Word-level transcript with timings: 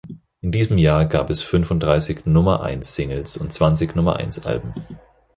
In 0.41 0.51
diesem 0.51 0.79
Jahr 0.79 1.05
gab 1.05 1.29
es 1.29 1.43
fünfunddreißig 1.43 2.25
Nummer-eins-Singles 2.25 3.37
und 3.37 3.53
zwanzig 3.53 3.93
Nummer-eins-Alben. 3.95 4.73